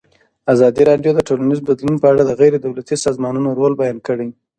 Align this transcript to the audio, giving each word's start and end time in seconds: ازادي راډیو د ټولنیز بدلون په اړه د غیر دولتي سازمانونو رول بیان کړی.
ازادي 0.53 0.83
راډیو 0.89 1.11
د 1.15 1.19
ټولنیز 1.27 1.59
بدلون 1.69 1.95
په 1.99 2.07
اړه 2.11 2.21
د 2.25 2.31
غیر 2.39 2.53
دولتي 2.65 2.95
سازمانونو 3.05 3.49
رول 3.59 3.73
بیان 3.81 3.97
کړی. 4.07 4.29